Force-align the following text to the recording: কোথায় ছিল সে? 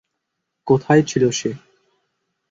কোথায় 0.67 1.03
ছিল 1.03 1.23
সে? 1.29 1.49